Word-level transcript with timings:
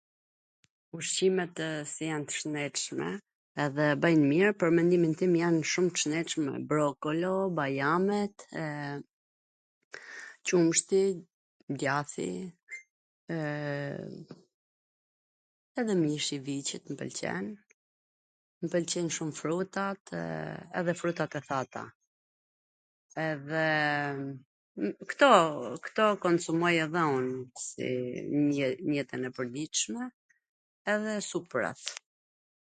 Ushqimetw 0.97 1.67
si 1.93 2.05
jan 2.09 2.23
t 2.29 2.37
shwndetshme 2.37 3.09
edhe 3.65 3.85
bwjn 4.05 4.23
mir, 4.31 4.49
pwr 4.61 4.69
mendimin 4.77 5.13
tim 5.21 5.33
jan 5.41 5.57
shum 5.73 5.87
t 5.95 6.03
shndetshme 6.03 6.53
brokolo, 6.71 7.35
bajamet, 7.59 8.35
qumshti, 10.51 11.01
djathi, 11.79 12.29
www 13.31 14.39
edhe 15.81 15.93
mishi 16.03 16.35
i 16.37 16.41
viCit 16.47 16.83
mw 16.89 16.95
pwlqen, 17.01 17.45
mw 18.63 18.67
pwlqejn 18.73 19.09
shum 19.17 19.31
frutat, 19.41 20.03
edhe 20.81 20.93
frutat 21.01 21.31
e 21.39 21.45
thata, 21.51 21.83
edhe 23.29 23.65
kto, 25.13 25.31
kto 25.87 26.05
konsumoj 26.25 26.75
edhe 26.87 27.01
un, 27.19 27.27
si 27.65 27.87
n 28.85 28.91
jetwn 28.97 29.27
e 29.29 29.31
pwrditshme, 29.39 30.03
edhe 30.95 31.13
suprat. 31.31 31.81